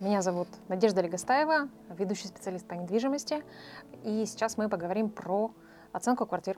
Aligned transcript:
Меня 0.00 0.22
зовут 0.22 0.46
Надежда 0.68 1.00
Легостаева, 1.00 1.68
ведущий 1.90 2.28
специалист 2.28 2.64
по 2.64 2.74
недвижимости. 2.74 3.42
И 4.04 4.26
сейчас 4.26 4.56
мы 4.56 4.68
поговорим 4.68 5.10
про 5.10 5.50
оценку 5.92 6.24
квартир. 6.24 6.56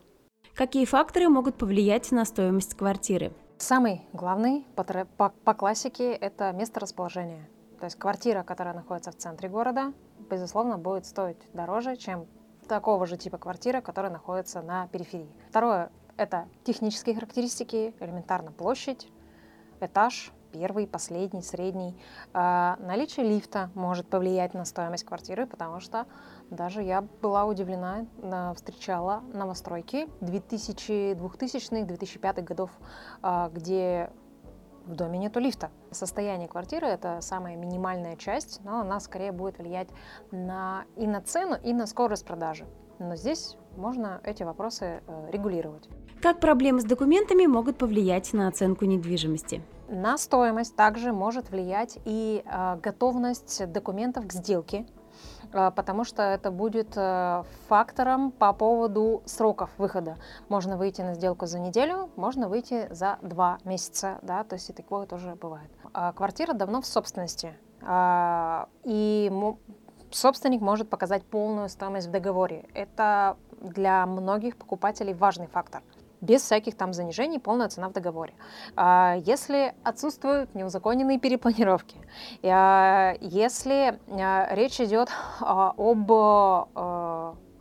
Какие 0.54 0.84
факторы 0.84 1.30
могут 1.30 1.56
повлиять 1.56 2.12
на 2.12 2.26
стоимость 2.26 2.74
квартиры? 2.74 3.32
Самый 3.56 4.02
главный 4.12 4.66
по, 4.76 4.84
по, 4.84 5.30
по 5.30 5.54
классике– 5.54 6.12
это 6.20 6.52
место 6.52 6.80
расположения. 6.80 7.48
То 7.78 7.86
есть 7.86 7.98
квартира, 7.98 8.42
которая 8.42 8.74
находится 8.74 9.10
в 9.10 9.16
центре 9.16 9.48
города, 9.48 9.94
безусловно, 10.28 10.76
будет 10.76 11.06
стоить 11.06 11.38
дороже, 11.54 11.96
чем 11.96 12.26
такого 12.68 13.06
же 13.06 13.16
типа 13.16 13.38
квартира, 13.38 13.80
которая 13.80 14.12
находится 14.12 14.60
на 14.60 14.86
периферии. 14.88 15.34
Второе– 15.48 15.90
это 16.18 16.46
технические 16.62 17.14
характеристики, 17.14 17.94
элементарно 18.00 18.52
площадь, 18.52 19.08
этаж, 19.80 20.30
первый, 20.52 20.86
последний, 20.86 21.42
средний. 21.42 21.96
А, 22.32 22.76
наличие 22.80 23.26
лифта 23.26 23.70
может 23.74 24.08
повлиять 24.08 24.54
на 24.54 24.64
стоимость 24.64 25.04
квартиры, 25.04 25.46
потому 25.46 25.80
что 25.80 26.06
даже 26.50 26.82
я 26.82 27.02
была 27.22 27.44
удивлена, 27.44 28.06
встречала 28.54 29.22
новостройки 29.32 30.08
2000, 30.20 31.12
2000-х, 31.12 31.86
2005 31.86 32.44
годов, 32.44 32.70
а, 33.22 33.48
где 33.48 34.10
в 34.86 34.94
доме 34.94 35.18
нету 35.18 35.40
лифта. 35.40 35.70
Состояние 35.90 36.48
квартиры– 36.48 36.86
это 36.88 37.20
самая 37.20 37.56
минимальная 37.56 38.16
часть, 38.16 38.60
но 38.64 38.80
она 38.80 39.00
скорее 39.00 39.32
будет 39.32 39.58
влиять 39.58 39.88
на, 40.30 40.84
и 40.96 41.06
на 41.06 41.20
цену, 41.20 41.56
и 41.62 41.72
на 41.72 41.86
скорость 41.86 42.26
продажи. 42.26 42.66
Но 42.98 43.16
здесь 43.16 43.56
можно 43.76 44.20
эти 44.24 44.42
вопросы 44.42 45.02
э, 45.06 45.30
регулировать. 45.30 45.88
Как 46.20 46.38
проблемы 46.38 46.80
с 46.80 46.84
документами 46.84 47.46
могут 47.46 47.78
повлиять 47.78 48.32
на 48.34 48.48
оценку 48.48 48.84
недвижимости? 48.84 49.62
На 49.90 50.18
стоимость 50.18 50.76
также 50.76 51.12
может 51.12 51.50
влиять 51.50 51.98
и 52.04 52.44
э, 52.46 52.76
готовность 52.80 53.66
документов 53.72 54.28
к 54.28 54.32
сделке, 54.32 54.86
э, 55.52 55.72
потому 55.74 56.04
что 56.04 56.22
это 56.22 56.52
будет 56.52 56.92
э, 56.94 57.42
фактором 57.66 58.30
по 58.30 58.52
поводу 58.52 59.20
сроков 59.26 59.68
выхода. 59.78 60.16
Можно 60.48 60.76
выйти 60.76 61.02
на 61.02 61.14
сделку 61.14 61.46
за 61.46 61.58
неделю, 61.58 62.08
можно 62.14 62.48
выйти 62.48 62.86
за 62.92 63.18
два 63.20 63.58
месяца, 63.64 64.20
да, 64.22 64.44
то 64.44 64.54
есть 64.54 64.70
и 64.70 64.72
такое 64.72 65.06
тоже 65.06 65.34
бывает. 65.34 65.72
А 65.92 66.12
квартира 66.12 66.52
давно 66.52 66.82
в 66.82 66.86
собственности, 66.86 67.58
э, 67.82 68.66
и 68.84 69.32
собственник 70.12 70.60
может 70.60 70.88
показать 70.88 71.24
полную 71.24 71.68
стоимость 71.68 72.06
в 72.06 72.10
договоре. 72.12 72.68
Это 72.74 73.36
для 73.60 74.06
многих 74.06 74.56
покупателей 74.56 75.14
важный 75.14 75.48
фактор 75.48 75.82
без 76.20 76.42
всяких 76.42 76.76
там 76.76 76.92
занижений, 76.92 77.38
полная 77.38 77.68
цена 77.68 77.88
в 77.88 77.92
договоре. 77.92 78.34
А, 78.76 79.16
если 79.24 79.74
отсутствуют 79.82 80.54
неузаконенные 80.54 81.18
перепланировки, 81.18 81.96
а, 82.42 83.14
если 83.20 83.98
а, 84.08 84.54
речь 84.54 84.80
идет 84.80 85.08
об 85.40 86.10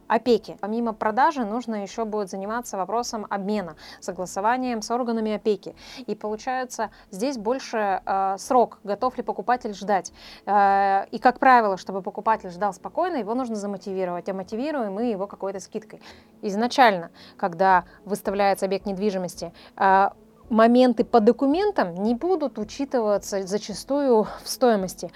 опеки. 0.10 0.58
Помимо 0.60 0.92
продажи 0.92 1.46
нужно 1.46 1.84
еще 1.84 2.04
будет 2.04 2.30
заниматься 2.30 2.76
вопросом 2.76 3.26
обмена, 3.30 3.76
согласованием 4.02 4.82
с 4.82 4.92
органами 4.92 5.34
опеки. 5.34 5.76
И 6.06 6.16
получается 6.16 6.90
здесь 7.12 7.38
больше 7.38 8.02
э, 8.06 8.36
срок, 8.38 8.80
готов 8.84 9.16
ли 9.18 9.24
покупатель 9.24 9.74
ждать. 9.74 10.12
Э, 10.46 11.06
и 11.12 11.20
как 11.20 11.40
правило, 11.40 11.78
чтобы 11.78 12.02
покупатель 12.02 12.50
ждал 12.50 12.74
спокойно, 12.74 13.18
его 13.18 13.36
нужно 13.36 13.56
замотивировать. 13.56 14.28
А 14.28 14.34
мотивируем 14.34 14.94
мы 14.94 15.06
его 15.06 15.28
какой-то 15.28 15.60
скидкой. 15.60 16.02
Изначально, 16.42 17.12
когда 17.38 17.86
выставляется 18.04 18.66
объект 18.66 18.86
недвижимости, 18.86 19.54
э, 19.78 20.10
моменты 20.50 21.04
по 21.04 21.20
документам 21.20 21.94
не 21.96 22.16
будут 22.16 22.58
учитываться 22.58 23.46
зачастую 23.46 24.28
в 24.44 24.50
стоимости 24.50 25.12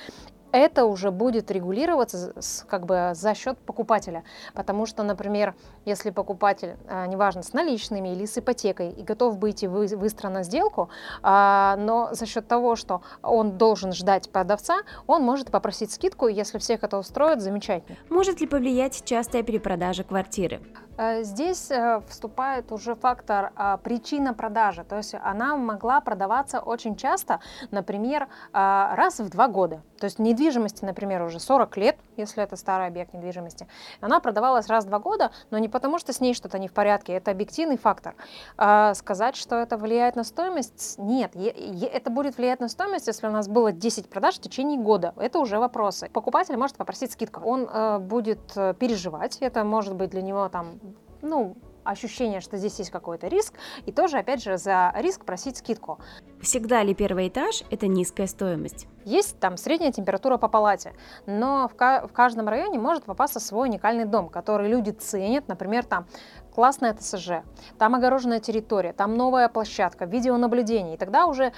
это 0.53 0.85
уже 0.85 1.11
будет 1.11 1.51
регулироваться 1.51 2.33
с, 2.39 2.63
как 2.69 2.85
бы 2.85 3.11
за 3.13 3.33
счет 3.33 3.57
покупателя. 3.57 4.23
Потому 4.53 4.85
что, 4.85 5.03
например, 5.03 5.55
если 5.83 6.11
покупатель, 6.11 6.77
а, 6.87 7.07
неважно, 7.07 7.41
с 7.41 7.53
наличными 7.53 8.09
или 8.09 8.25
с 8.25 8.37
ипотекой, 8.37 8.91
и 8.91 9.03
готов 9.03 9.37
быть 9.39 9.63
вы, 9.63 9.87
выстроена 9.87 10.43
сделку, 10.43 10.89
а, 11.23 11.75
но 11.77 12.09
за 12.13 12.25
счет 12.27 12.47
того, 12.47 12.75
что 12.75 13.01
он 13.23 13.57
должен 13.57 13.93
ждать 13.93 14.29
продавца, 14.29 14.81
он 15.07 15.23
может 15.23 15.49
попросить 15.49 15.91
скидку, 15.91 16.27
если 16.27 16.59
всех 16.59 16.83
это 16.83 16.97
устроит, 16.97 17.41
замечательно. 17.41 17.97
Может 18.09 18.39
ли 18.39 18.47
повлиять 18.47 19.03
частая 19.03 19.41
перепродажа 19.41 20.03
квартиры? 20.03 20.61
Э, 20.97 21.23
здесь 21.23 21.71
э, 21.71 22.01
вступает 22.07 22.71
уже 22.71 22.95
фактор 22.95 23.51
а, 23.55 23.77
причина 23.77 24.33
продажи, 24.33 24.83
то 24.83 24.97
есть 24.97 25.15
она 25.15 25.55
могла 25.55 26.01
продаваться 26.01 26.59
очень 26.59 26.95
часто, 26.95 27.39
например, 27.71 28.27
а, 28.51 28.95
раз 28.95 29.19
в 29.19 29.29
два 29.29 29.47
года. 29.47 29.81
То 29.99 30.05
есть 30.05 30.19
недвижимости, 30.19 30.83
например, 30.85 31.23
уже 31.23 31.39
40 31.39 31.77
лет, 31.77 31.97
если 32.17 32.43
это 32.43 32.57
старый 32.57 32.87
объект 32.87 33.13
недвижимости, 33.13 33.67
она 34.01 34.19
продавалась 34.19 34.67
раз 34.67 34.85
в 34.85 34.89
два 34.89 34.99
года, 34.99 35.31
но 35.49 35.57
не 35.57 35.69
потому, 35.69 35.97
что 35.97 36.13
с 36.13 36.19
ней 36.19 36.33
что-то 36.33 36.59
не 36.59 36.67
в 36.67 36.73
порядке, 36.73 37.13
это 37.13 37.31
объективный 37.31 37.77
фактор. 37.77 38.15
А 38.57 38.93
сказать, 38.93 39.35
что 39.35 39.55
это 39.55 39.77
влияет 39.77 40.15
на 40.15 40.23
стоимость, 40.23 40.95
нет. 40.97 41.35
Это 41.35 42.09
будет 42.09 42.37
влиять 42.37 42.59
на 42.59 42.67
стоимость, 42.67 43.07
если 43.07 43.27
у 43.27 43.31
нас 43.31 43.47
было 43.47 43.71
10 43.71 44.09
продаж 44.09 44.35
в 44.35 44.41
течение 44.41 44.77
года. 44.77 45.13
Это 45.17 45.39
уже 45.39 45.57
вопросы. 45.57 46.09
Покупатель 46.09 46.57
может 46.57 46.75
попросить 46.75 47.13
скидку. 47.13 47.41
Он 47.41 47.67
э, 47.71 47.99
будет 47.99 48.53
переживать, 48.77 49.37
это 49.37 49.63
может 49.63 49.95
быть 49.95 50.09
для 50.09 50.21
него 50.21 50.49
там 50.49 50.79
ну, 51.23 51.55
ощущение, 51.83 52.39
что 52.39 52.57
здесь 52.57 52.77
есть 52.79 52.91
какой-то 52.91 53.27
риск, 53.27 53.55
и 53.85 53.91
тоже, 53.91 54.17
опять 54.17 54.41
же, 54.41 54.57
за 54.57 54.93
риск 54.95 55.25
просить 55.25 55.57
скидку. 55.57 55.99
Всегда 56.41 56.83
ли 56.83 56.93
первый 56.93 57.27
этаж– 57.27 57.63
это 57.71 57.87
низкая 57.87 58.27
стоимость? 58.27 58.87
Есть 59.03 59.39
там 59.39 59.57
средняя 59.57 59.91
температура 59.91 60.37
по 60.37 60.47
палате, 60.47 60.93
но 61.25 61.67
в, 61.67 61.75
ка- 61.75 62.07
в 62.07 62.13
каждом 62.13 62.47
районе 62.47 62.79
может 62.79 63.03
попасться 63.03 63.39
свой 63.39 63.67
уникальный 63.67 64.05
дом, 64.05 64.29
который 64.29 64.69
люди 64.69 64.91
ценят, 64.91 65.47
например, 65.47 65.83
там 65.83 66.05
классное 66.53 66.93
ТСЖ, 66.93 67.43
там 67.77 67.95
огороженная 67.95 68.39
территория, 68.39 68.93
там 68.93 69.15
новая 69.15 69.49
площадка, 69.49 70.05
видеонаблюдение, 70.05 70.95
и 70.95 70.97
тогда 70.97 71.25
уже 71.25 71.51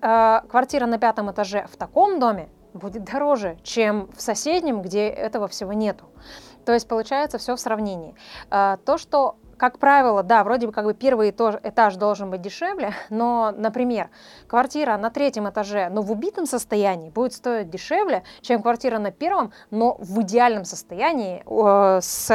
э, 0.00 0.40
квартира 0.48 0.86
на 0.86 0.98
пятом 0.98 1.30
этаже 1.30 1.66
в 1.70 1.76
таком 1.76 2.18
доме 2.18 2.48
будет 2.74 3.04
дороже, 3.04 3.56
чем 3.62 4.10
в 4.14 4.20
соседнем, 4.20 4.82
где 4.82 5.08
этого 5.08 5.46
всего 5.48 5.72
нету. 5.72 6.06
То 6.64 6.72
есть 6.72 6.88
получается 6.88 7.38
все 7.38 7.56
в 7.56 7.60
сравнении. 7.60 8.14
А, 8.50 8.78
то, 8.84 8.98
что 8.98 9.36
как 9.56 9.78
правило, 9.78 10.22
да, 10.22 10.44
вроде 10.44 10.66
бы 10.66 10.72
как 10.72 10.84
бы 10.84 10.94
первый 10.94 11.30
этаж, 11.30 11.96
должен 11.96 12.30
быть 12.30 12.42
дешевле, 12.42 12.92
но, 13.10 13.52
например, 13.56 14.10
квартира 14.46 14.96
на 14.96 15.10
третьем 15.10 15.48
этаже, 15.48 15.88
но 15.90 16.02
в 16.02 16.10
убитом 16.12 16.46
состоянии 16.46 17.10
будет 17.10 17.32
стоить 17.32 17.70
дешевле, 17.70 18.24
чем 18.40 18.62
квартира 18.62 18.98
на 18.98 19.10
первом, 19.10 19.52
но 19.70 19.96
в 19.98 20.22
идеальном 20.22 20.64
состоянии 20.64 21.42
э, 21.46 22.00
с 22.00 22.28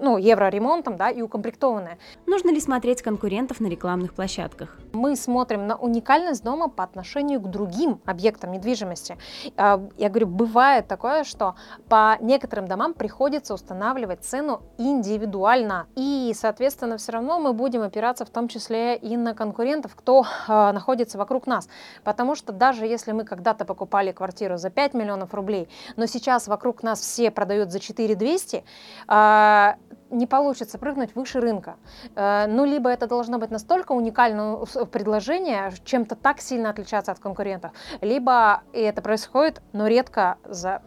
ну, 0.00 0.16
евроремонтом 0.18 0.96
да, 0.96 1.10
и 1.10 1.22
укомплектованная. 1.22 1.98
Нужно 2.26 2.50
ли 2.50 2.60
смотреть 2.60 3.02
конкурентов 3.02 3.60
на 3.60 3.66
рекламных 3.66 4.14
площадках? 4.14 4.76
Мы 4.92 5.16
смотрим 5.16 5.66
на 5.66 5.76
уникальность 5.76 6.42
дома 6.42 6.68
по 6.68 6.84
отношению 6.84 7.40
к 7.40 7.48
другим 7.48 8.00
объектам 8.04 8.52
недвижимости. 8.52 9.16
Э, 9.56 9.78
я 9.96 10.08
говорю, 10.08 10.26
бывает 10.26 10.88
такое, 10.88 11.24
что 11.24 11.54
по 11.88 12.16
некоторым 12.20 12.66
домам 12.66 12.94
приходится 12.94 13.54
устанавливать 13.54 14.24
цену 14.24 14.62
индивидуально 14.78 15.86
и, 15.96 16.32
соответственно, 16.34 16.71
соответственно, 16.72 16.96
все 16.96 17.12
равно 17.12 17.38
мы 17.38 17.52
будем 17.52 17.82
опираться 17.82 18.24
в 18.24 18.30
том 18.30 18.48
числе 18.48 18.96
и 18.96 19.16
на 19.16 19.34
конкурентов, 19.34 19.94
кто 19.94 20.24
э, 20.24 20.72
находится 20.72 21.18
вокруг 21.18 21.46
нас. 21.46 21.68
Потому 22.04 22.34
что 22.34 22.52
даже 22.52 22.86
если 22.86 23.12
мы 23.12 23.24
когда-то 23.24 23.64
покупали 23.64 24.12
квартиру 24.12 24.56
за 24.56 24.70
5 24.70 24.94
миллионов 24.94 25.34
рублей, 25.34 25.68
но 25.96 26.06
сейчас 26.06 26.48
вокруг 26.48 26.82
нас 26.82 27.00
все 27.00 27.30
продают 27.30 27.70
за 27.70 27.78
4 27.78 28.14
200, 28.14 28.64
э, 29.08 29.72
не 30.10 30.26
получится 30.26 30.78
прыгнуть 30.78 31.14
выше 31.14 31.40
рынка. 31.40 31.76
Э, 32.16 32.46
ну, 32.48 32.64
либо 32.64 32.88
это 32.88 33.06
должно 33.06 33.38
быть 33.38 33.50
настолько 33.50 33.92
уникальное 33.92 34.56
предложение, 34.90 35.72
чем-то 35.84 36.14
так 36.14 36.40
сильно 36.40 36.70
отличаться 36.70 37.12
от 37.12 37.18
конкурентов, 37.18 37.72
либо 38.00 38.62
и 38.72 38.80
это 38.80 39.02
происходит, 39.02 39.60
но 39.72 39.88
редко 39.88 40.36
за 40.44 40.80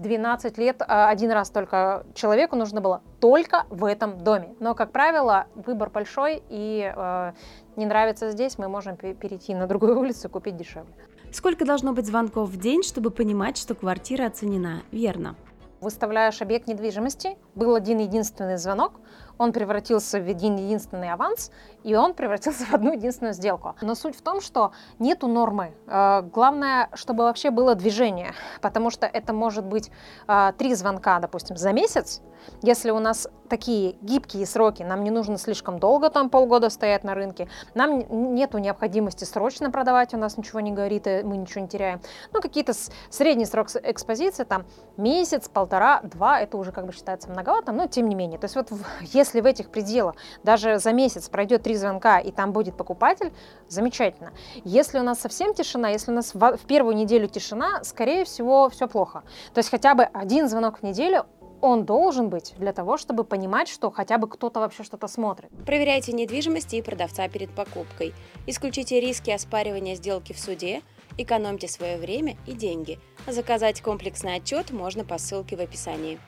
12 0.00 0.58
лет 0.58 0.82
а, 0.86 1.08
один 1.08 1.30
раз 1.30 1.50
только 1.50 2.04
человеку 2.14 2.56
нужно 2.56 2.80
было 2.80 3.02
только 3.20 3.66
в 3.70 3.84
этом 3.84 4.18
доме. 4.18 4.54
Но, 4.60 4.74
как 4.74 4.92
правило, 4.92 5.46
выбор 5.54 5.90
большой, 5.90 6.42
и 6.48 6.92
э, 6.94 7.32
не 7.76 7.86
нравится 7.86 8.30
здесь, 8.30 8.58
мы 8.58 8.68
можем 8.68 8.96
перейти 8.96 9.54
на 9.54 9.66
другую 9.66 9.98
улицу 9.98 10.28
и 10.28 10.30
купить 10.30 10.56
дешевле. 10.56 10.92
Сколько 11.32 11.64
должно 11.64 11.92
быть 11.92 12.06
звонков 12.06 12.48
в 12.48 12.56
день, 12.58 12.82
чтобы 12.82 13.10
понимать, 13.10 13.56
что 13.56 13.74
квартира 13.74 14.26
оценена? 14.26 14.82
Верно. 14.92 15.34
Выставляешь 15.80 16.40
объект 16.40 16.68
недвижимости, 16.68 17.36
был 17.54 17.74
один 17.74 17.98
единственный 17.98 18.56
звонок, 18.56 19.00
он 19.38 19.52
превратился 19.52 20.20
в 20.20 20.28
один 20.28 20.56
единственный 20.56 21.10
аванс, 21.12 21.50
и 21.82 21.94
он 21.94 22.14
превратился 22.14 22.64
в 22.70 22.74
одну 22.74 22.92
единственную 22.92 23.34
сделку. 23.34 23.74
Но 23.80 23.94
суть 23.94 24.16
в 24.16 24.22
том, 24.22 24.40
что 24.40 24.72
нету 24.98 25.28
нормы. 25.28 25.74
Э, 25.86 26.22
главное, 26.22 26.88
чтобы 26.94 27.24
вообще 27.24 27.50
было 27.50 27.74
движение, 27.74 28.32
потому 28.60 28.90
что 28.90 29.06
это 29.06 29.32
может 29.32 29.64
быть 29.64 29.90
э, 30.28 30.52
три 30.58 30.74
звонка, 30.74 31.18
допустим, 31.18 31.56
за 31.56 31.72
месяц. 31.72 32.22
Если 32.62 32.90
у 32.90 32.98
нас 32.98 33.26
такие 33.48 33.96
гибкие 34.00 34.46
сроки, 34.46 34.82
нам 34.82 35.04
не 35.04 35.10
нужно 35.10 35.38
слишком 35.38 35.78
долго, 35.78 36.10
там 36.10 36.30
полгода 36.30 36.70
стоять 36.70 37.04
на 37.04 37.14
рынке, 37.14 37.48
нам 37.74 38.34
нету 38.34 38.58
необходимости 38.58 39.24
срочно 39.24 39.70
продавать, 39.70 40.14
у 40.14 40.16
нас 40.16 40.36
ничего 40.36 40.60
не 40.60 40.72
говорит, 40.72 41.06
и 41.06 41.22
мы 41.22 41.36
ничего 41.36 41.62
не 41.62 41.68
теряем. 41.68 42.00
Ну, 42.32 42.40
какие-то 42.40 42.72
средний 43.10 43.46
срок 43.46 43.68
экспозиции, 43.82 44.44
там 44.44 44.64
месяц, 44.96 45.48
полтора, 45.48 46.00
два, 46.02 46.40
это 46.40 46.56
уже 46.56 46.72
как 46.72 46.86
бы 46.86 46.92
считается 46.92 47.30
многовато, 47.30 47.72
но 47.72 47.86
тем 47.86 48.08
не 48.08 48.14
менее. 48.14 48.38
То 48.38 48.46
есть 48.46 48.56
вот 48.56 48.70
если 49.24 49.40
в 49.40 49.46
этих 49.46 49.70
пределах 49.70 50.16
даже 50.42 50.78
за 50.78 50.92
месяц 50.92 51.28
пройдет 51.28 51.62
три 51.62 51.74
звонка 51.76 52.18
и 52.18 52.30
там 52.30 52.52
будет 52.52 52.76
покупатель, 52.76 53.32
замечательно. 53.68 54.32
Если 54.64 54.98
у 54.98 55.02
нас 55.02 55.18
совсем 55.18 55.54
тишина, 55.54 55.88
если 55.88 56.10
у 56.10 56.14
нас 56.14 56.34
в 56.34 56.66
первую 56.66 56.94
неделю 56.94 57.26
тишина, 57.26 57.82
скорее 57.84 58.24
всего, 58.24 58.68
все 58.68 58.86
плохо. 58.86 59.22
То 59.54 59.58
есть 59.60 59.70
хотя 59.70 59.94
бы 59.94 60.04
один 60.04 60.48
звонок 60.48 60.80
в 60.80 60.82
неделю, 60.82 61.24
он 61.62 61.86
должен 61.86 62.28
быть 62.28 62.52
для 62.58 62.74
того, 62.74 62.98
чтобы 62.98 63.24
понимать, 63.24 63.68
что 63.68 63.90
хотя 63.90 64.18
бы 64.18 64.28
кто-то 64.28 64.60
вообще 64.60 64.82
что-то 64.82 65.08
смотрит. 65.08 65.50
Проверяйте 65.64 66.12
недвижимость 66.12 66.74
и 66.74 66.82
продавца 66.82 67.26
перед 67.28 67.50
покупкой. 67.54 68.12
Исключите 68.46 69.00
риски 69.00 69.30
оспаривания 69.30 69.94
сделки 69.94 70.34
в 70.34 70.38
суде, 70.38 70.82
экономьте 71.16 71.66
свое 71.66 71.96
время 71.96 72.36
и 72.46 72.52
деньги. 72.52 72.98
Заказать 73.26 73.80
комплексный 73.80 74.34
отчет 74.34 74.72
можно 74.72 75.04
по 75.04 75.16
ссылке 75.16 75.56
в 75.56 75.60
описании. 75.60 76.20